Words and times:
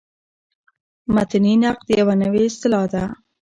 متني 1.13 1.53
نقد 1.63 1.87
یوه 1.99 2.15
نوې 2.21 2.41
اصطلاح 2.49 2.85
ده. 2.93 3.03